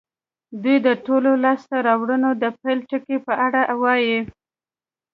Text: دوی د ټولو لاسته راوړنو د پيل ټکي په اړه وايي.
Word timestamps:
دوی 0.63 0.77
د 0.87 0.87
ټولو 1.05 1.31
لاسته 1.43 1.75
راوړنو 1.87 2.29
د 2.41 2.43
پيل 2.61 2.79
ټکي 2.89 3.17
په 3.25 3.33
اړه 3.45 3.61
وايي. 3.83 4.19